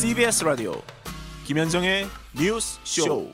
[0.00, 0.72] CBS 라디오
[1.44, 3.30] 김현정의 뉴스 쇼.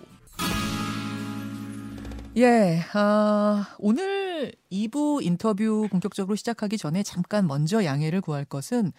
[2.36, 8.92] 예, 아, 오늘 2부 인터뷰 본격적으로 시작하기 전에 잠깐 먼저 양해를 구할 것은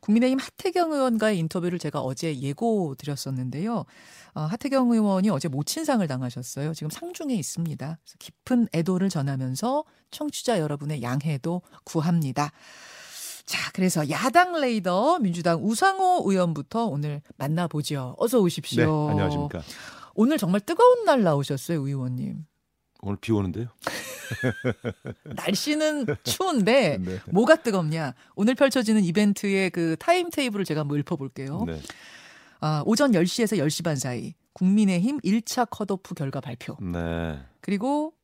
[0.00, 3.86] 국민의힘 하태경 의원과의 인터뷰를 제가 어제 예고 드렸었는데요.
[4.34, 6.74] 어, 하태경 의원이 어제 모친상을 당하셨어요.
[6.74, 7.98] 지금 상중에 있습니다.
[8.18, 12.52] 깊은 애도를 전하면서 청취자 여러분의 양해도 구합니다.
[13.46, 18.16] 자, 그래서 야당 레이더 민주당 우상호 의원부터 오늘 만나보죠.
[18.18, 19.08] 어서 네, 오십시오.
[19.10, 19.62] 안녕하십니까.
[20.14, 22.44] 오늘 정말 뜨거운 날 나오셨어요, 의원님.
[23.02, 23.68] 오늘 비 오는데요.
[25.36, 27.20] 날씨는 추운데 네.
[27.30, 28.14] 뭐가 뜨겁냐?
[28.34, 31.64] 오늘 펼쳐지는 이벤트의 그 타임 테이블을 제가 한번 읊어볼게요.
[31.66, 31.80] 네.
[32.60, 36.76] 아, 오전 10시에서 10시 반 사이 국민의힘 1차 컷오프 결과 발표.
[36.80, 37.38] 네.
[37.60, 38.14] 그리고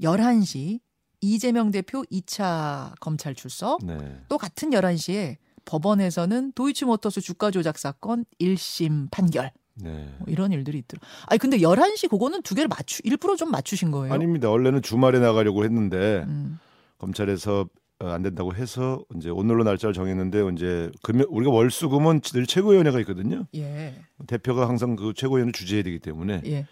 [0.00, 0.80] 11시
[1.26, 3.84] 이재명 대표 2차 검찰 출석.
[3.84, 3.96] 네.
[4.28, 9.50] 또 같은 11시에 법원에서는 도이치모터스 주가 조작 사건 1심 판결.
[9.74, 10.08] 네.
[10.18, 11.00] 뭐 이런 일들이 있더라.
[11.26, 14.14] 아니 근데 11시 그거는 두 개를 맞추 일부러 좀 맞추신 거예요?
[14.14, 14.48] 아닙니다.
[14.48, 16.58] 원래는 주말에 나가려고 했는데 음.
[16.98, 17.68] 검찰에서
[17.98, 23.46] 어, 안 된다고 해서 이제 오늘로 날짜를 정했는데 이제 금요 우리가 월수금은 늘 최고위원회가 있거든요.
[23.54, 23.94] 예.
[24.26, 26.66] 대표가 항상 그 최고위원을 주재해야 되기 때문에 예.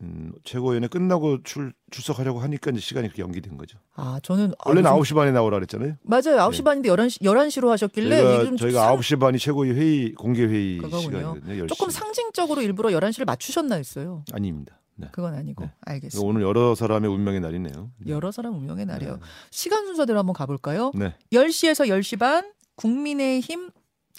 [0.00, 3.78] 음, 최고위원회 끝나고 출, 출석하려고 하니까 이제 시간이 그렇게 연기된 거죠.
[3.96, 5.96] 아, 저는 아, 원래는 요즘- 9시 반에 나오라 그랬잖아요.
[6.02, 6.36] 맞아요.
[6.48, 6.62] 9시 네.
[6.64, 10.76] 반인데 11시 11시로 하셨길래 저희가, 저희가 상- 9시 반이 최고위 회의 공개 회의.
[10.76, 11.34] 시간이거든요.
[11.64, 11.68] 10시.
[11.68, 14.24] 조금 상징적으로 일부러 11시를 맞추셨나 했어요.
[14.32, 14.78] 아닙니다.
[14.94, 15.08] 네.
[15.12, 15.64] 그건 아니고.
[15.64, 15.72] 네.
[15.80, 16.28] 알겠습니다.
[16.28, 17.90] 오늘 여러 사람의 운명의 날이네요.
[17.98, 18.12] 네.
[18.12, 19.14] 여러 사람 운명의 날이에요.
[19.14, 19.20] 네.
[19.50, 20.92] 시간 순서대로 한번 가볼까요?
[20.94, 21.14] 네.
[21.32, 23.70] 10시에서 10시 반 국민의힘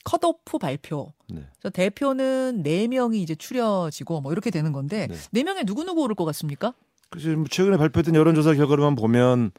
[0.03, 1.13] 컷오프 발표.
[1.29, 1.45] 네.
[1.73, 5.15] 대표는 4명이 이제 추려지고 뭐 이렇게 되는 건데 네.
[5.31, 5.43] 네.
[5.43, 6.73] 명에 누구누구 오를 것 같습니까?
[7.09, 9.51] 그래서 뭐 최근에 발표된 여론조사 결과로만 보면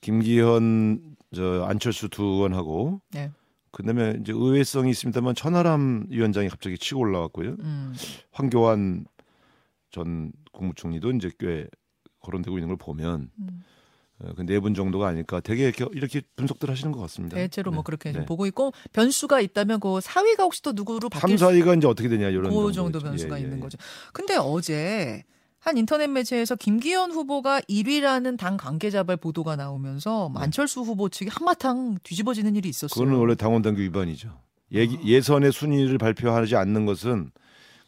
[0.00, 3.30] 김기현 저 안철수 두 의원하고 네.
[3.70, 7.56] 그다음에 이제 의외성이 있습니다만 천하람 위원장이 갑자기 치고 올라왔고요.
[7.60, 7.94] 음.
[8.30, 9.06] 황교안
[9.90, 11.66] 전 국무총리도 이제 꽤
[12.20, 13.62] 거론되고 있는 걸 보면 음.
[14.36, 17.36] 그네분 정도가 아닐까 되게 이렇게, 이렇게 분석들 하시는 것 같습니다.
[17.36, 17.84] 대체로 뭐 네.
[17.84, 18.24] 그렇게 네.
[18.24, 22.08] 보고 있고 변수가 있다면 그 사위가 혹시 또 누구로 3, 바뀔 수 4위가 이제 어떻게
[22.08, 22.72] 되냐 이런 그.
[22.72, 23.78] 정도 변수가 예, 있는 예, 거죠.
[24.12, 25.24] 근데 어제
[25.58, 30.40] 한 인터넷 매체에서 김기현 후보가 1위라는 당 관계자발 보도가 나오면서 네.
[30.40, 32.88] 안철수 후보 측이 한바탕 뒤집어지는 일이 있었어요.
[32.88, 34.28] 그거는 원래 당원 당규 위반이죠.
[34.28, 34.42] 아.
[34.74, 37.30] 예선의 순위를 발표하지 않는 것은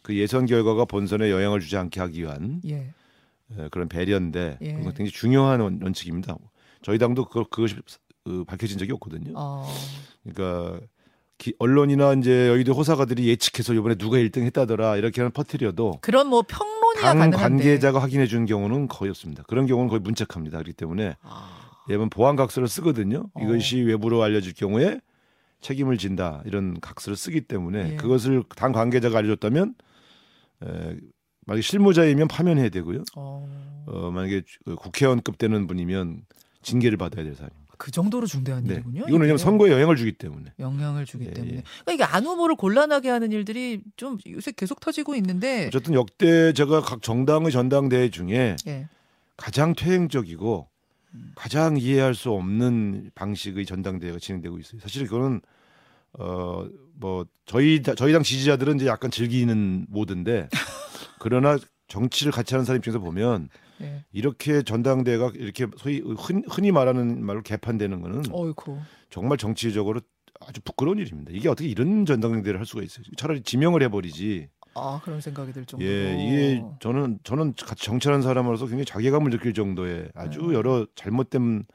[0.03, 2.93] 그 예선 결과가 본선에 영향을 주지 않게 하기 위한 예.
[3.59, 4.73] 에, 그런 배려인데 예.
[4.73, 6.37] 그건 굉장히 중요한 원, 원칙입니다.
[6.81, 7.75] 저희 당도 그걸 그것이
[8.27, 9.33] 어, 밝혀진 적이 없거든요.
[9.35, 9.67] 어.
[10.23, 10.79] 그러니까
[11.37, 16.43] 기, 언론이나 이제 여의도 호사가들이 예측해서 이번에 누가 1등 했다더라 이렇게 하는 퍼뜨려도 그런 뭐
[16.43, 17.37] 평론이야 당 가능한데.
[17.37, 19.43] 관계자가 확인해 준 경우는 거의 없습니다.
[19.43, 20.57] 그런 경우는 거의 문책합니다.
[20.59, 21.61] 그렇기 때문에 아.
[21.89, 23.29] 예면 보안 각서를 쓰거든요.
[23.33, 23.41] 어.
[23.41, 25.01] 이것이 외부로 알려질 경우에
[25.61, 27.95] 책임을 진다 이런 각서를 쓰기 때문에 예.
[27.95, 29.75] 그것을 당 관계자가 알려줬다면
[30.63, 30.95] 에,
[31.45, 33.03] 만약에 실무자이면 파면해야 되고요.
[33.15, 33.47] 어.
[33.87, 36.21] 어, 만약에 그 국회의원급 되는 분이면
[36.63, 37.65] 징계를 받아야 될 사안입니다.
[37.77, 38.75] 그 정도로 중대한 네.
[38.75, 39.01] 일이군요.
[39.01, 39.37] 이거는 왜냐하면.
[39.37, 40.53] 선거에 영향을 주기 때문에.
[40.59, 41.57] 영향을 주기 예, 때문에.
[41.57, 41.63] 예.
[41.83, 45.67] 그러니까 이게 안 후보를 곤란하게 하는 일들이 좀 요새 계속 터지고 있는데.
[45.67, 48.87] 어쨌든 역대 제가 각 정당의 전당대회 중에 예.
[49.37, 50.67] 가장 퇴행적이고
[51.15, 51.31] 음.
[51.35, 54.79] 가장 이해할 수 없는 방식의 전당대회가 진행되고 있어요.
[54.81, 55.41] 사실 그거는
[56.17, 60.47] 어뭐 저희 다- 저희 당 지지자들은 이제 약간 즐기는 모드인데
[61.19, 63.49] 그러나 정치를 같이 하는 사람 입장에서 보면
[63.81, 64.05] 예.
[64.11, 68.77] 이렇게 전당대회가 이렇게 소위 흔, 흔히 말하는 말로 개판되는 거는 어이쿠.
[69.09, 70.01] 정말 정치적으로
[70.41, 71.31] 아주 부끄러운 일입니다.
[71.33, 73.03] 이게 어떻게 이런 전당대회를 할 수가 있어요?
[73.17, 74.49] 차라리 지명을 해버리지.
[74.73, 75.89] 아 그런 생각이 들 정도로.
[75.89, 80.53] 예, 이게 저는 저는 같이 정치하는 사람으로서 굉장히 자괴감을 느낄 정도의 아주 네.
[80.53, 81.74] 여러 잘못된 예,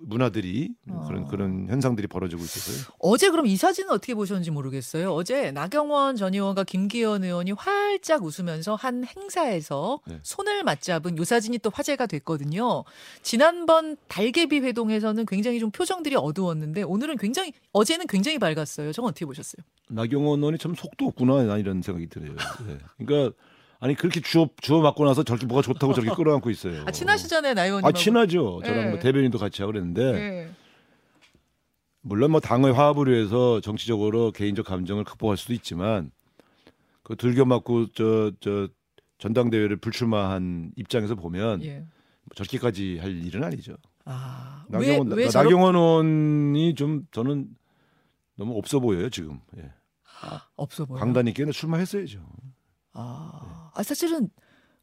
[0.00, 1.04] 문화들이 어.
[1.06, 2.94] 그런 그런 현상들이 벌어지고 있어서요.
[2.98, 5.12] 어제 그럼 이 사진은 어떻게 보셨는지 모르겠어요.
[5.12, 10.18] 어제 나경원 전 의원과 김기현 의원이 활짝 웃으면서 한 행사에서 네.
[10.22, 12.82] 손을 맞잡은 요 사진이 또 화제가 됐거든요.
[13.22, 18.92] 지난번 달개비 회동에서는 굉장히 좀 표정들이 어두웠는데 오늘은 굉장히 어제는 굉장히 밝았어요.
[18.92, 19.62] 저건 어떻게 보셨어요?
[19.88, 22.32] 나경원 의원이 참 속도 없구나 나 이런 생각이 들어요.
[22.68, 22.78] 예.
[23.04, 23.36] 그러니까
[23.80, 26.84] 아니 그렇게 주워 주워 맞고 나서 저렇게 뭐가 좋다고 저렇게 끌어안고 있어요.
[26.86, 27.86] 아 친하시잖아요, 나 의원님.
[27.86, 28.60] 아 친하죠.
[28.64, 28.90] 저랑 예.
[28.90, 30.50] 뭐 대변인도 같이 하고 그랬는데 예.
[32.02, 36.10] 물론 뭐 당의 화합을 위해서 정치적으로 개인적 감정을 극복할 수도 있지만
[37.02, 38.68] 그 들겨 맞고 저 저
[39.20, 41.84] 전당대회를 불출마한 입장에서 보면 예.
[42.34, 43.76] 저렇게까지 할 일은 아니죠.
[44.06, 47.48] 아, 나경원 왜, 왜 나, 저렇게 나경원 의원이 좀 저는
[48.36, 49.40] 너무 없어 보여요 지금.
[49.58, 49.70] 예.
[50.56, 51.00] 없어 보여요?
[51.00, 52.18] 강단 있게는 출마했어야죠.
[52.92, 54.28] 아, 아, 사실은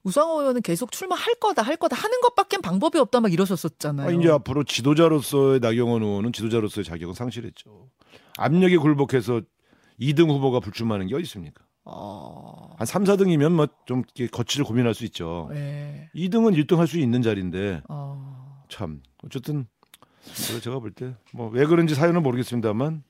[0.04, 4.08] 우상호 의원은 계속 출마할 거다, 할 거다 하는 것밖엔 방법이 없다 막 이러셨었잖아요.
[4.08, 7.90] 아, 이제 앞으로 지도자로서의 나경원 의원은 지도자로서의 자격은 상실했죠.
[8.38, 9.42] 압력에 굴복해서
[10.00, 11.64] 2등 후보가 불출마하는 게 어디 있습니까?
[11.84, 12.76] 어.
[12.78, 15.50] 한 3, 4등이면 뭐 좀 거치를 고민할 수 있죠.
[15.52, 16.10] 네.
[16.16, 18.64] 2등은 1등 할 수 있는 자리인데 어.
[18.70, 19.66] 참 어쨌든
[20.62, 23.04] 제가 볼 때 뭐 왜 그런지 사연은 모르겠습니다만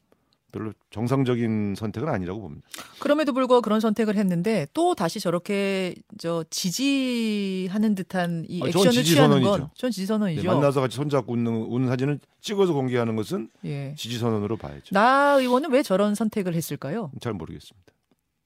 [0.51, 2.67] 별로 정상적인 선택은 아니라고 봅니다.
[2.99, 9.41] 그럼에도 불구하고 그런 선택을 했는데 또 다시 저렇게 저 지지하는 듯한 이 아, 액션을 취하는
[9.41, 9.49] 선언이죠.
[9.49, 10.47] 건전 지지 네, 선언이죠.
[10.47, 13.93] 만나서 같이 손잡고 웃는, 웃는 사진을 찍어서 공개하는 것은 예.
[13.97, 14.93] 지지 선언으로 봐야죠.
[14.93, 17.11] 나 의원은 왜 저런 선택을 했을까요?
[17.19, 17.93] 잘 모르겠습니다.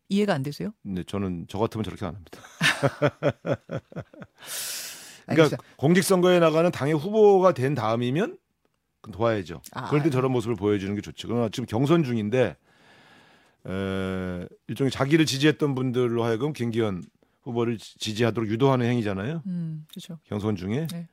[0.09, 0.71] 이해가 안 되세요?
[0.83, 2.39] 근데 저는 저 같으면 저렇게 안 합니다.
[5.25, 5.57] 그러니까 알겠어요.
[5.77, 8.37] 공직 선거에 나가는 당의 후보가 된 다음이면
[9.11, 9.61] 도와야죠.
[9.73, 9.89] 아.
[9.89, 11.27] 그럴 때 저런 모습을 보여주는 게 좋죠.
[11.27, 12.55] 그러나 지금 경선 중인데
[13.67, 17.03] 에, 일종의 자기를 지지했던 분들로 하여금 김기현
[17.43, 19.41] 후보를 지- 지지하도록 유도하는 행위잖아요.
[19.47, 20.19] 음, 그렇죠.
[20.27, 21.07] 경선 중에 네.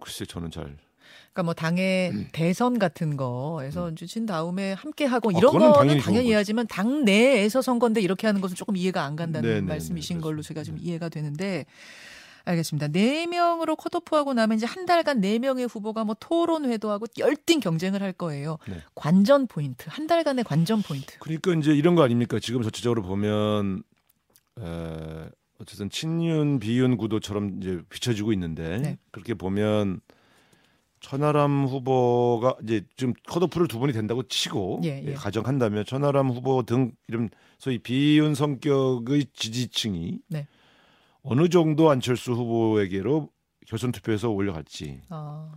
[0.00, 0.64] 글쎄 저는 잘
[1.32, 5.34] 그러니까 뭐 당의 대선 같은 거에서 이제 진 다음에 함께 하고 음.
[5.34, 6.28] 아, 이런 그거는 거는 당연히 당연히.
[6.28, 10.22] 이해하지만 당 내에서 선거인데 이렇게 하는 것은 조금 이해가 안 간다는 네, 네, 말씀이신 네,
[10.22, 10.42] 걸로.
[10.42, 11.66] 제가 좀 이해가 되는데
[12.44, 12.88] 알겠습니다.
[12.88, 18.02] 네 명으로 컷오프하고 나면 이제 한 달간 네 명의 후보가 뭐 토론회도 하고 열띤 경쟁을
[18.02, 18.58] 할 거예요.
[18.68, 18.82] 네.
[18.94, 21.18] 관전 포인트 한 달간의 관전 포인트.
[21.18, 22.38] 그러니까 이제 이런 거 아닙니까?
[22.38, 23.82] 지금 전체적으로 보면
[24.60, 28.98] 에, 어쨌든 친윤 비윤 구도처럼 이제 비춰지고 있는데 네.
[29.10, 30.00] 그렇게 보면
[31.00, 35.12] 천하람 후보가 이제 지금 컷오프를 두 분이 된다고 치고 예, 예.
[35.12, 40.46] 가정한다면 천하람 후보 등 이런 소위 비윤 성격의 지지층이 네.
[41.24, 43.30] 어느 정도 안철수 후보에게로
[43.66, 45.50] 결선 투표에서 올라갈지 아,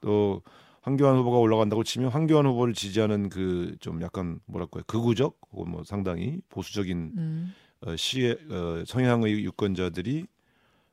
[0.00, 0.42] 또
[0.82, 6.40] 황교안 후보가 올라간다고 치면 황교안 후보를 지지하는 그 좀 약간 뭐랄까요 극우적 혹은 뭐 상당히
[6.48, 10.26] 보수적인 음, 어, 시의 어, 성향의 유권자들이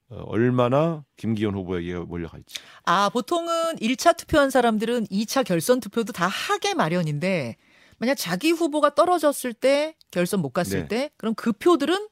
[0.09, 2.59] 어, 얼마나 김기현 후보에게 몰려갈지.
[2.85, 7.57] 아 보통은 1차 투표한 사람들은 2차 결선 투표도 다 하게 마련인데
[7.97, 10.87] 만약 자기 후보가 떨어졌을 때 결선 못 갔을 네.
[10.87, 12.07] 때 그럼 그 표들은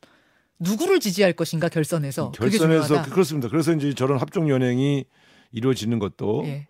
[0.60, 3.12] 누구를 지지할 것인가 결선에서 결선에서 중요하다.
[3.12, 3.50] 그렇습니다.
[3.50, 5.06] 그래서 이제 저런 합종 연행이
[5.52, 6.68] 이루어지는 것도 예.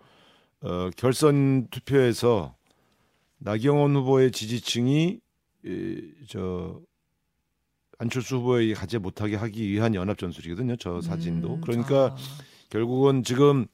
[0.62, 2.56] 어, 결선 투표에서
[3.38, 5.20] 나경원 후보의 지지층이
[5.66, 6.80] 이, 저
[7.98, 10.76] 안철수 후보에게 가지 못하게 하기 위한 연합 전술이거든요.
[10.78, 11.56] 저 사진도.
[11.56, 12.16] 음, 그러니까 아,
[12.70, 13.68] 결국은 지금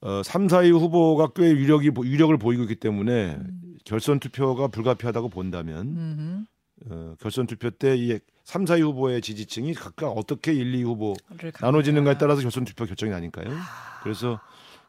[0.00, 3.78] 어, 3, 4위 후보가 꽤 유력이 보- 유력을 보이고 있기 때문에 음.
[3.84, 6.46] 결선 투표가 불가피하다고 본다면.
[6.88, 8.18] 어, 결선 투표 때이
[8.50, 12.18] 3, 4위 후보의 지지층이 각각 어떻게 1, 2 후보 를 나눠지는가에.
[12.18, 13.46] 따라서 결선 투표 결정이 나니까요.
[13.48, 14.00] 아.
[14.02, 14.40] 그래서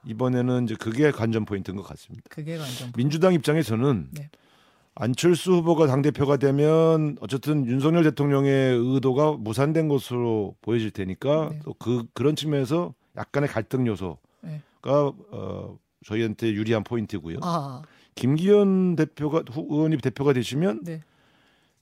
[0.03, 2.23] 이번에는 이제 그게 관전 포인트인 것 같습니다.
[2.27, 4.31] 그게 완전 민주당 입장에서는 네.
[4.95, 11.59] 안철수 후보가 당 대표가 되면 어쨌든 윤석열 대통령의 의도가 무산된 것으로 보여질 테니까 네.
[11.63, 14.63] 또그 그런 측면에서 약간의 갈등 요소가 네.
[14.85, 17.37] 어, 저희한테 유리한 포인트고요.
[17.43, 17.83] 아,
[18.15, 21.01] 김기현 대표가 후, 의원이 대표가 되시면 네.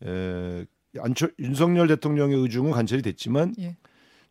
[0.04, 0.66] 에,
[1.00, 3.77] 안철 윤석열 대통령의 의중은 관철이 됐지만 예.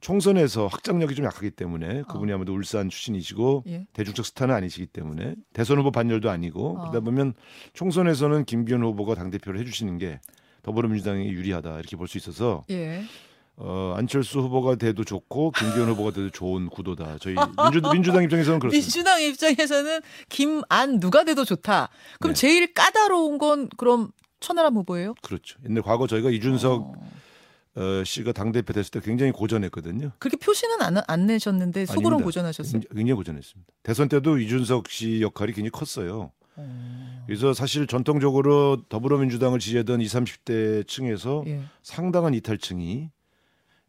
[0.01, 2.37] 총선에서 확장력이 좀 약하기 때문에 그분이 아.
[2.37, 3.87] 아무래도 울산 출신이시고 예.
[3.93, 6.81] 대중적 스타는 아니시기 때문에 대선 후보 반열도 아니고 아.
[6.83, 7.35] 그러다 보면
[7.75, 10.21] 총선에서는 김기현 후보가 당 대표를 해주시는 게
[10.63, 13.03] 더불어민주당이 유리하다 이렇게 볼 수 있어서 예.
[13.61, 17.19] 어, 안철수 후보가 돼도 좋고 김기현 후보가 돼도 좋은 구도다.
[17.21, 18.85] 저희 민주, 민주당 입장에서는 그렇습니다.
[18.85, 21.89] 민주당 입장에서는 김 안 누가 돼도 좋다.
[22.21, 22.41] 그럼 네.
[22.41, 25.15] 제일 까다로운 건 그럼 천하람 후보예요?
[25.23, 25.59] 그렇죠.
[25.69, 27.11] 옛날 과거 저희가 이준석 어.
[27.77, 30.13] 어, 씨가 당 대표 됐을 때 굉장히 고전했거든요.
[30.19, 32.25] 그렇게 표시는 안, 안 내셨는데 속으로는.
[32.25, 32.73] 고전하셨어요.
[32.73, 33.73] 굉장히- 굉장히 고전했습니다.
[33.83, 36.33] 대선 때도 이준석 씨 역할이 굉장히 컸어요.
[36.57, 37.23] 어.
[37.27, 41.63] 그래서 사실 전통적으로 더불어민주당을 지지하던 20, 30대 층에서 예.
[41.83, 43.11] 상당한 이탈층이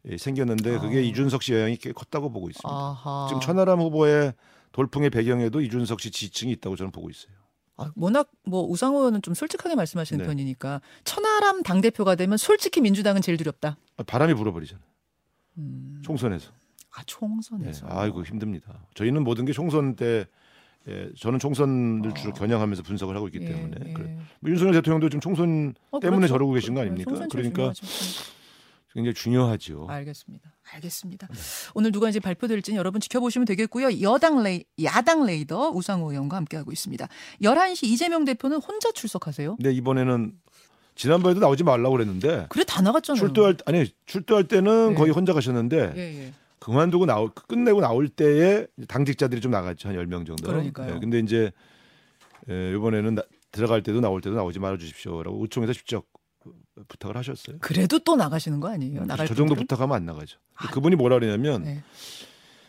[0.06, 1.00] 예, 생겼는데 그게 아.
[1.00, 2.68] 이준석 씨 영향이 꽤 컸다고 보고 있습니다.
[2.68, 3.26] 아하.
[3.28, 4.34] 지금 천하람 후보의
[4.72, 7.32] 돌풍의 배경에도 이준석 씨 지층이 있다고 저는 보고 있어요.
[7.80, 10.26] 아, 워낙 뭐 우상호 의원은 좀 솔직하게 말씀하시는 네.
[10.28, 13.78] 편이니까 천하람 당 대표가 되면 솔직히 민주당은 제일 두렵다.
[13.96, 14.84] 아, 바람이 불어버리잖아요.
[15.58, 16.00] 음.
[16.04, 16.50] 총선에서.
[16.92, 17.04] 아 네.
[17.06, 17.86] 총선에서.
[17.88, 18.84] 아이고 힘듭니다.
[18.94, 20.26] 저희는 모든 게 총선 때
[20.88, 22.34] 예, 저는 총선을 주로 어.
[22.34, 23.92] 겨냥하면서 분석을 하고 있기 예, 때문에 예.
[23.92, 24.18] 그래.
[24.40, 26.34] 뭐 윤석열 대통령도 지금 총선 어, 때문에 그렇죠.
[26.34, 27.10] 저러고 계신 거 그- 아닙니까?
[27.12, 27.86] 그러니까 중요하죠.
[28.92, 29.86] 굉장히 중요하죠.
[29.88, 30.52] 알겠습니다.
[30.74, 31.26] 알겠습니다.
[31.28, 31.34] 네.
[31.74, 34.00] 오늘 누가 이제 발표될지는 여러분 지켜보시면 되겠고요.
[34.02, 37.06] 여당 레이, 야당 레이더 우상호 의원과 함께하고 있습니다.
[37.42, 39.56] 11시 이재명 대표는 혼자 출석하세요?
[39.56, 40.32] 근데 이번에는
[40.96, 43.20] 지난번에도 나오지 말라고 그랬는데 그래 다 나갔잖아요.
[43.20, 44.94] 출두할 아니 출두할 때는 네.
[44.96, 46.32] 거의 혼자 가셨는데 예, 예.
[46.58, 50.48] 그만두고 나올 끝내고 나올 때에 당직자들이 좀 나갔죠 한 10명 정도.
[50.48, 50.94] 그러니까요.
[50.94, 51.52] 네, 근데 이제
[52.50, 56.04] 에, 이번에는 나- 들어갈 때도 나올 때도 나오지 말아 주십시오라고 의총에서 직접
[56.90, 57.56] 부탁을 하셨어요.
[57.60, 59.04] 그래도 또 나가시는 거 아니에요?
[59.06, 59.66] 나갈 저 정도 분들은?
[59.66, 60.38] 부탁하면 안 나가죠.
[60.56, 61.82] 아, 그분이 뭐라 그러냐면 네.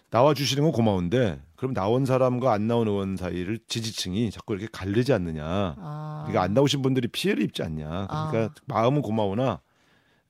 [0.10, 5.13] 나와 주시는 건 고마운데 그럼 나온 사람과 안 나온 의원 사이를 지지층이 자꾸 이렇게 갈리지
[5.13, 5.44] 않느냐.
[5.46, 6.24] 아.
[6.25, 8.08] 그러니까 안 나오신 분들이 피해를 입지 않냐.
[8.08, 8.50] 그러니까 아.
[8.66, 9.62] 마음은 고마우나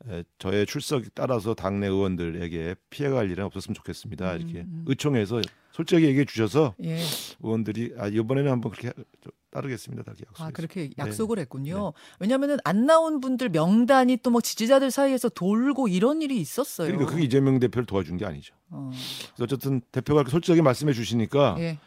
[0.10, 4.34] 에, 저의 출석 따라서 당내 의원들에게 피해갈 일은 없었으면 좋겠습니다.
[4.36, 4.84] 이렇게 음.
[4.88, 7.00] 의총에서 솔직하게 얘기해 주셔서 예.
[7.42, 10.04] 의원들이 아 이번에는 한번 그렇게 좀 따르겠습니다.
[10.04, 10.42] 다 약속.
[10.44, 10.90] 아, 그렇게 네.
[10.98, 11.94] 약속을 했군요.
[12.20, 16.88] 왜냐면은 안 나온 분들 명단이 또 뭐 지지자들 사이에서 돌고 이런 일이 있었어요.
[16.88, 18.56] 그러니까 그게 이재명 대표를 도와준 게 아니죠.
[18.70, 18.90] 어.
[19.36, 21.78] 그래서 어쨌든 대표가 솔직하게 말씀해 주시니까 예.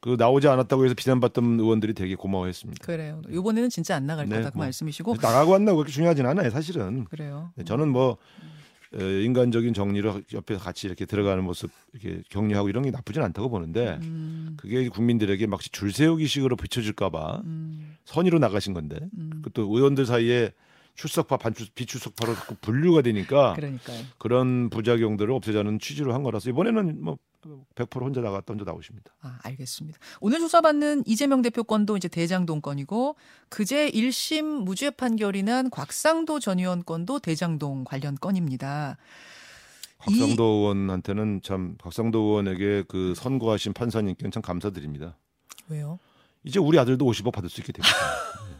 [0.00, 2.84] 그 나오지 않았다고 해서 비난받던 의원들이 되게 고마워했습니다.
[2.84, 3.22] 그래요.
[3.30, 4.66] 이번에는 진짜 안 나갈 네, 거다 그 뭐.
[4.66, 7.06] 말씀이시고 나가고 안 나고 그렇게 중요하진 않아요, 사실은.
[7.06, 7.52] 그래요.
[7.54, 8.16] 네, 저는 뭐 어,
[9.00, 14.54] 인간적인 정리를 옆에서 같이 이렇게 들어가는 모습 이렇게 격려하고 이런 게 나쁘진 않다고 보는데 음,
[14.56, 19.40] 그게 국민들에게 막 줄 세우기식으로 비춰질까봐 음, 선의로 나가신 건데 음.
[19.42, 20.52] 그또 의원들 사이에
[20.94, 24.04] 출석파 반출 비출석파로 자꾸 분류가 되니까 그러니까요.
[24.18, 27.18] 그런 부작용들을 없애자는 취지로 한 거라서 이번에는 뭐
[27.74, 29.12] 100% 혼자 나갔다 혼자 나오십니다.
[29.20, 29.98] 아, 알겠습니다.
[30.20, 33.16] 오늘 조사받는 이재명 대표 건도 이제 대장동 건이고
[33.48, 38.96] 그제 1심 무죄 판결이 난 곽상도 전 의원 건도 대장동 관련 건입니다.
[39.98, 45.16] 곽상도 의원한테는 참 곽상도 의원에게 그 선고하신 판사님께는 참 감사드립니다.
[45.68, 45.98] 왜요?
[46.44, 47.94] 이제 우리 아들도 50억 받을 수 있게 됩니다.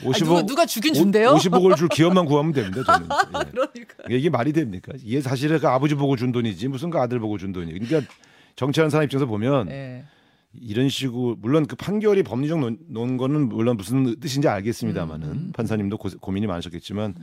[0.00, 0.08] 네.
[0.08, 1.30] 아, 누가, 누가 주긴 준대요?
[1.34, 2.82] 50억을 줄 기업만 구하면 됩니다.
[2.84, 3.08] 저는.
[3.46, 3.50] 예.
[3.50, 3.94] 그러니까.
[4.08, 4.92] 이게 말이 됩니까?
[5.02, 7.72] 이게 사실은 그 아버지 보고 준 돈이지 무슨 그 아들 보고 준 돈이.
[7.78, 8.12] 그러니까
[8.56, 10.04] 정치하는 사람 입장에서 보면 예.
[10.52, 15.52] 이런 식으로 물론 그 판결이 법리적 논, 논 거는 물론 무슨 뜻인지 알겠습니다만은 음, 음.
[15.54, 17.14] 판사님도 고, 고민이 많으셨겠지만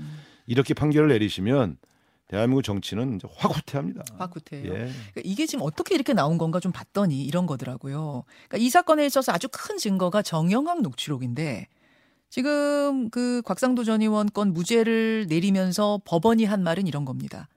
[0.47, 1.77] 이렇게 판결을 내리시면
[2.27, 4.03] 대한민국 정치는 이제 확 후퇴합니다.
[4.17, 4.65] 화구태예요.
[4.65, 4.77] 예.
[4.77, 8.23] 그러니까 이게 지금 어떻게 이렇게 나온 건가 좀 봤더니 이런 거더라고요.
[8.47, 11.67] 그러니까 이 사건에 있어서 아주 큰 증거가 정영학 녹취록인데
[12.35, 17.47] 지금 그 곽상도 전 의원 건 무죄를 내리면서 법원이 한 말은 이런 겁니다.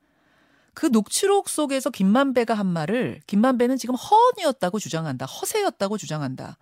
[0.73, 5.27] 그 녹취록 속에서 김만배가 한 말을 김만배는 지금 허언이었다고 주장한다.
[5.27, 6.59] 허세였다고 주장한다.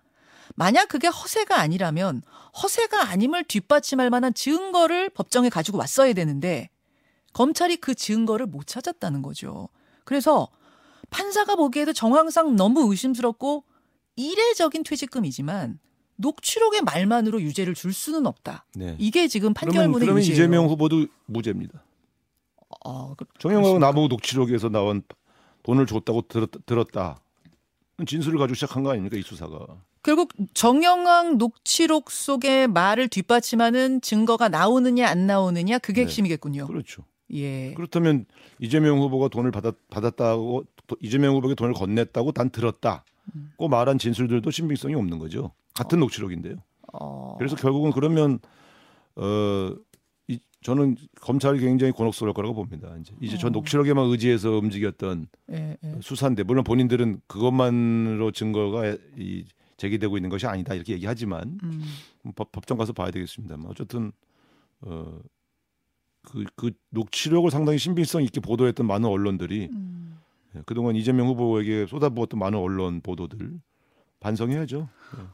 [0.55, 2.23] 만약 그게 허세가 아니라면
[2.63, 6.71] 허세가 아님을 뒷받침할 만한 증거를 법정에 가지고 왔어야 되는데
[7.33, 9.69] 검찰이 그 증거를 못 찾았다는 거죠.
[10.05, 10.47] 그래서
[11.11, 13.63] 판사가 보기에도 정황상 너무 의심스럽고
[14.15, 15.77] 이례적인 퇴직금이지만
[16.17, 18.65] 녹취록의 말만으로 유죄를 줄 수는 없다.
[18.75, 18.95] 네.
[18.99, 20.33] 이게 지금 그러면, 판결문의 그러면 유죄예요.
[20.35, 21.83] 이재명 후보도 무죄입니다.
[22.85, 25.01] 어, 그- 정영하고 나보고 녹취록에서 나온
[25.63, 27.19] 돈을 줬다고 들었, 들었 다.
[28.05, 29.65] 진술을 가지고 시작한 거 아닙니까 이 수사가?
[30.03, 36.05] 결국 정영학 녹취록 속의 말을 뒷받침하는 증거가 나오느냐 안 나오느냐 그게 네.
[36.05, 36.67] 핵심이겠군요.
[36.67, 37.03] 그렇죠.
[37.33, 37.73] 예.
[37.73, 38.25] 그렇다면
[38.59, 43.03] 이재명 후보가 돈을 받았, 받았다고 또 이재명 후보에게 돈을 건넸다고 난 들었다.
[43.35, 43.51] 음.
[43.57, 45.51] 고 말한 진술들도 신빙성이 없는 거죠.
[45.77, 46.55] 같은 녹취록인데요.
[46.93, 47.35] 어.
[47.37, 48.39] 그래서 결국은 그러면
[49.15, 49.73] 어
[50.27, 52.95] 이, 저는 검찰이 굉장히 곤혹스러울 거라고 봅니다.
[52.99, 53.49] 이제 이제 저 어.
[53.49, 55.95] 녹취록에만 의지해서 움직였던 예, 예.
[56.01, 59.45] 수사인데 물론 본인들은 그것만으로 증거가 이
[59.77, 61.83] 제기되고 있는 것이 아니다 이렇게 얘기하지만 음.
[62.35, 64.11] 법, 법정 가서 봐야 되겠습니다만 어쨌든
[64.81, 65.19] 어,
[66.23, 70.17] 그, 그 녹취록을 상당히 신빙성 있게 보도했던 많은 언론들이 음.
[70.55, 73.59] 예, 그동안 이재명 후보에게 쏟아부었던 많은 언론 보도들
[74.19, 74.89] 반성해야죠.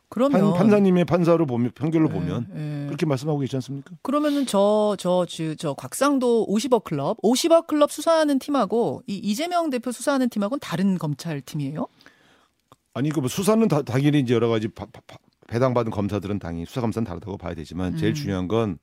[0.10, 2.86] 그러면 판, 판사님의 판사로 보면 판결로 예, 보면 예.
[2.88, 3.96] 그렇게 말씀하고 계시지 않습니까?
[4.02, 5.26] 그러면은 저저
[5.58, 11.42] 저 곽상도 50억 클럽, 50억 클럽 수사하는 팀하고 이 이재명 대표 수사하는 팀하고는 다른 검찰
[11.42, 11.88] 팀이에요?
[12.94, 16.66] 아니 그 뭐 수사는 다, 당연히 이제 여러 가지 바- 바- 바- 배당받은 검사들은 당연히
[16.66, 18.16] 수사 감사는 다르다고 봐야 되지만 제일 음.
[18.16, 18.78] 중요한 건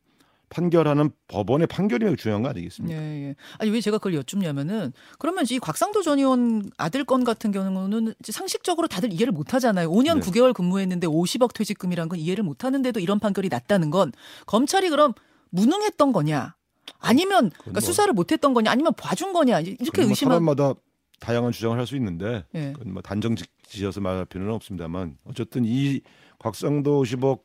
[0.50, 3.00] 판결하는 법원의 판결이 중요한 거 아니겠습니까?
[3.00, 3.36] 예, 예.
[3.58, 8.86] 아니 왜 제가 그걸 여쭙냐면은 그러면 이 곽상도 전 의원 아들 건 같은 경우는 상식적으로
[8.88, 9.88] 다들 이해를 못 하잖아요.
[9.90, 10.30] 5년 네.
[10.30, 14.12] 9개월 근무했는데 50억 퇴직금이란 건 이해를 못 하는데도 이런 판결이 났다는 건
[14.46, 15.14] 검찰이 그럼
[15.50, 16.54] 무능했던 거냐?
[16.98, 18.70] 아니면 그러니까 뭐- 수사를 못 했던 거냐?
[18.70, 19.60] 아니면 봐준 거냐?
[19.60, 20.74] 이렇게 뭐 의심한 사람마다
[21.20, 22.72] 다양한 주장을 할 수 있는데 예.
[22.84, 26.00] 뭐 단정 지- 지어서 말할 필요는 없습니다만 어쨌든 이
[26.40, 27.40] 곽상도 10억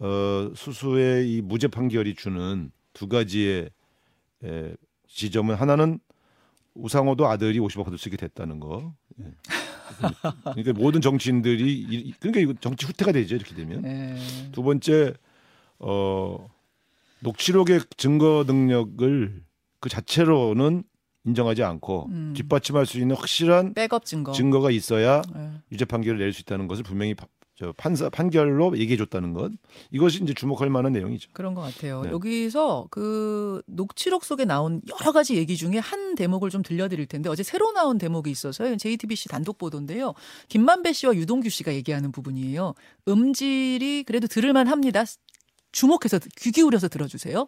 [0.00, 3.70] 어, 수수의 이 무죄 판결이 주는 두 가지의
[4.44, 4.74] 에,
[5.06, 5.98] 지점은 하나는
[6.74, 8.94] 우상호도 아들이 50억 받을 수 있게 됐다는 거.
[9.20, 9.24] 예.
[10.44, 13.84] 그러니까 모든 정치인들이 이- 그러니까 이거 정치 후퇴가 되죠 이렇게 되면.
[13.84, 14.16] 예.
[14.52, 15.12] 두 번째
[15.80, 16.48] 어
[17.20, 19.42] 녹취록의 증거 능력을
[19.80, 20.84] 그 자체로는
[21.24, 22.32] 인정하지 않고 음.
[22.34, 24.32] 뒷받침할 수 있는 확실한 백업 증거.
[24.32, 25.50] 증거가 있어야 예.
[25.72, 27.26] 유죄 판결을 낼 수 있다는 것을 분명히 파-
[27.60, 29.52] 저 판사 판결로 얘기해 줬다는 것
[29.90, 31.28] 이것이 이제 주목할 만한 내용이죠.
[31.34, 32.00] 그런 것 같아요.
[32.00, 32.10] 네.
[32.10, 37.42] 여기서 그 녹취록 속에 나온 여러 가지 얘기 중에 한 대목을 좀 들려드릴 텐데 어제
[37.42, 38.78] 새로 나온 대목이 있어서요.
[38.78, 40.14] JTBC 단독 보도인데요.
[40.48, 42.72] 김만배 씨와 유동규 씨가 얘기하는 부분이에요.
[43.06, 45.04] 음질이 그래도 들을만 합니다.
[45.70, 47.46] 주목해서 귀 기울여서 들어주세요.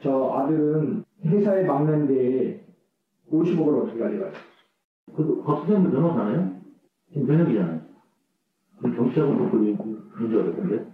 [0.00, 2.64] 저 아들은 회사에 막는데
[3.32, 4.32] 50억을 어떻게 가져가요?
[5.16, 6.60] 그 박수장도 변호사나요?
[7.12, 7.81] 김근혁이잖아요.
[8.82, 9.50] 그 정치하고 놓고
[10.12, 10.92] 그런 줄 알았던데.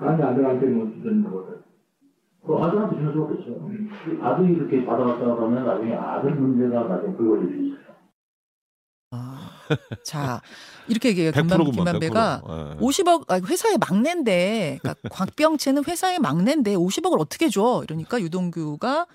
[0.00, 1.62] 아니 아들한테 뭐 주는 거를.
[2.46, 3.70] 그 아들한테 주는 수밖에 없죠.
[4.04, 7.88] 그 아들이 이렇게 받아왔다 그러면 나중에 아들 문제가 나중에 불거질 수 있어요.
[9.10, 9.50] 아,
[10.04, 10.42] 자
[10.86, 11.30] 이렇게 얘기해요.
[11.32, 12.76] 100% 김만, 구만, 김만배가 100%.
[12.76, 12.76] 예.
[12.80, 17.82] 50억 아, 회사의 막내인데 그러니까 곽병채는 회사의 막내인데 50억을 어떻게 줘?
[17.84, 19.06] 이러니까 유동규가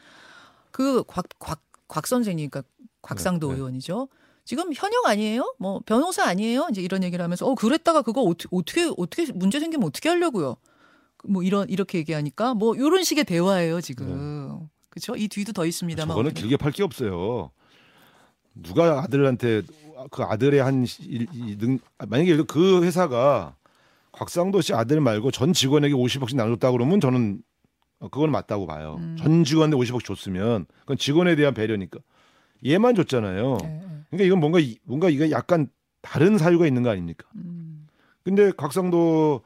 [0.71, 2.67] 그 곽 곽 곽 선생님 그러니까
[3.03, 3.57] 곽상도 네, 네.
[3.59, 4.07] 의원이죠.
[4.45, 5.55] 지금 현역 아니에요?
[5.57, 6.67] 뭐 변호사 아니에요?
[6.71, 10.57] 이제 이런 얘기를 하면서 어 그랬다가 그거 어떻게 어떻게 어떻게 문제 생기면 어떻게 하려고요?
[11.25, 14.67] 뭐 이런 이렇게 얘기하니까 뭐 이런 식의 대화예요 지금.
[14.89, 15.15] 그렇죠?
[15.15, 16.09] 이 뒤도 더 있습니다만.
[16.09, 17.51] 저거는 어떻게- 길게 팔 게 없어요.
[18.53, 19.63] 누가 아들한테
[20.11, 23.55] 그 아들의 한 일- 이 능, 만약에 예를 들어 그 회사가
[24.11, 27.41] 곽상도 씨 아들 말고 전 직원에게 50억씩 나눠줬다 그러면 저는
[27.99, 28.97] 어, 그건 맞다고 봐요.
[28.99, 29.15] 음.
[29.17, 31.99] 전 직원한테 50억 줬으면 그건 직원에 대한 배려니까
[32.65, 33.57] 얘만 줬잖아요.
[33.63, 33.81] 예, 예.
[34.09, 35.67] 그러니까 이건 뭔가 이- 뭔가 이게 약간
[36.01, 37.27] 다른 사유가 있는 거 아닙니까?
[37.35, 37.87] 음.
[38.23, 39.41] 근데 곽상도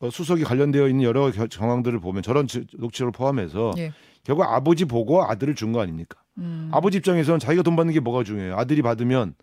[0.00, 3.92] 어, 수석이 관련되어 있는 여러 겨- 정황들을 보면 저런 지- 녹취록을 포함해서 예.
[4.24, 6.20] 결국 아버지 보고 아들을 준 거 아닙니까?
[6.38, 6.68] 음.
[6.72, 8.56] 아버지 입장에서는 자기가 돈 받는 게 뭐가 중요해요?
[8.56, 9.34] 아들이 받으면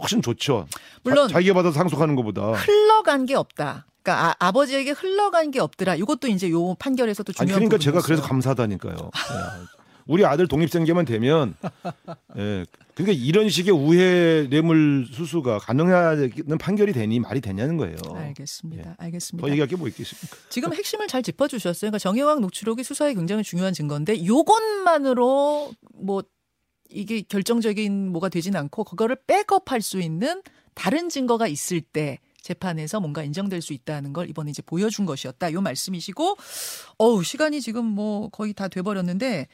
[0.00, 0.66] 훨씬 좋죠.
[1.02, 2.52] 물론 자, 기가 받아서 상속하는 것보다.
[2.52, 3.86] 흘러간 게 없다.
[4.02, 5.96] 그러니까 아, 버지에게 흘러간 게 없더라.
[5.96, 8.06] 이것도 이제 요 판결에서도 아니 중요한 그러니까 제가 부분이었어요.
[8.06, 9.10] 그래서 감사하다니까요.
[10.08, 10.12] 예.
[10.12, 11.54] 우리 아들 독립생계만 되면,
[12.36, 12.64] 예.
[12.94, 17.96] 그러니까 이런 식의 우회 뇌물 수수가 가능하는 판결이 되니 말이 되냐는 거예요.
[18.14, 18.90] 알겠습니다.
[18.90, 18.94] 예.
[18.98, 19.46] 알겠습니다.
[19.46, 20.36] 더 얘기할 게 뭐 있겠습니까?
[20.50, 21.90] 지금 핵심을 잘 짚어주셨어요.
[21.90, 26.22] 그러니까 정의왕 녹취록이 수사에 굉장히 중요한 증거인데 요것만으로 뭐
[26.90, 30.42] 이게 결정적인 뭐가 되진 않고 그거를 백업할 수 있는
[30.74, 35.52] 다른 증거가 있을 때 재판에서 뭔가 인정될 수 있다는 걸 이번에 이제 보여준 것이었다.
[35.52, 36.36] 요 말씀이시고,
[36.96, 39.48] 어우 시간이 지금 뭐 거의 다 돼버렸는데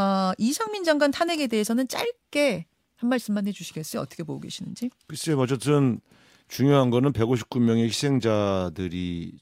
[0.00, 4.00] 아, 이상민 장관 탄핵에 대해서는 짧게 한 말씀만 해주시겠어요?
[4.00, 4.90] 어떻게 보고 계시는지?
[5.08, 6.00] 글쎄요, 어쨌든
[6.46, 9.38] 중요한 거는 159명의 희생자들이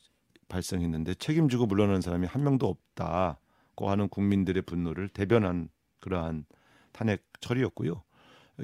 [0.48, 5.68] 발생했는데 책임지고 물러나는 사람이 한 명도 없다고 하는 국민들의 분노를 대변한
[6.00, 6.46] 그러한
[6.92, 8.02] 탄핵 처리였고요.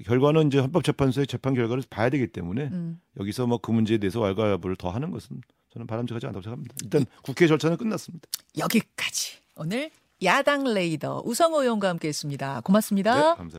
[0.06, 3.00] 결과는 이제 헌법재판소의 재판 결과를 봐야 되기 때문에 음.
[3.20, 5.42] 여기서 뭐 그 문제에 대해서 왈가왈부를 더 하는 것은
[5.74, 6.74] 저는 바람직하지 않다고 생각합니다.
[6.82, 8.26] 일단 국회 절차는 끝났습니다.
[8.56, 9.90] 여기까지 오늘
[10.24, 12.62] 야당 레이더 우성호 의원과 함께했습니다.
[12.64, 13.14] 고맙습니다.
[13.14, 13.50] 네, 감사합니다.